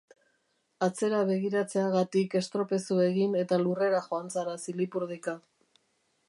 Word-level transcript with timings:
Atzera 0.85 1.19
begiratzeagatik 1.31 2.33
estropezu 2.41 2.97
egin 3.05 3.37
eta 3.43 3.61
lurrera 3.65 4.01
joan 4.09 4.35
zara 4.39 4.57
zilipurdika. 4.65 5.37